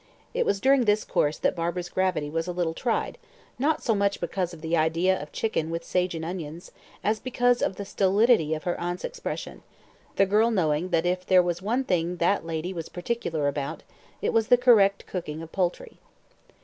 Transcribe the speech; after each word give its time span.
It 0.33 0.47
was 0.47 0.59
during 0.59 0.85
this 0.85 1.03
course 1.03 1.37
that 1.37 1.55
Barbara's 1.55 1.87
gravity 1.87 2.27
was 2.31 2.47
a 2.47 2.51
little 2.51 2.73
tried, 2.73 3.19
not 3.59 3.83
so 3.83 3.93
much 3.93 4.19
because 4.19 4.51
of 4.51 4.61
the 4.61 4.75
idea 4.75 5.21
of 5.21 5.31
chicken 5.31 5.69
with 5.69 5.83
sage 5.83 6.15
and 6.15 6.25
onions, 6.25 6.71
as 7.03 7.19
because 7.19 7.61
of 7.61 7.75
the 7.75 7.85
stolidity 7.85 8.55
of 8.55 8.63
her 8.63 8.79
aunt's 8.79 9.05
expression 9.05 9.61
the 10.15 10.25
girl 10.25 10.49
knowing 10.49 10.89
that 10.89 11.05
if 11.05 11.23
there 11.23 11.43
was 11.43 11.61
one 11.61 11.83
thing 11.83 12.15
that 12.17 12.43
lady 12.43 12.73
was 12.73 12.89
particular 12.89 13.47
about, 13.47 13.83
it 14.23 14.33
was 14.33 14.47
the 14.47 14.57
correct 14.57 15.05
cooking 15.05 15.39
of 15.43 15.51
poultry. 15.51 15.99